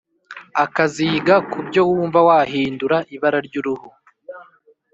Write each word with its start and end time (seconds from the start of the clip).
Akaziga 0.63 1.35
ku 1.51 1.57
byo 1.67 1.81
wumva 1.89 2.19
wahindura 2.27 2.97
ibara 3.15 3.39
ry 3.47 3.55
uruhu 3.59 3.89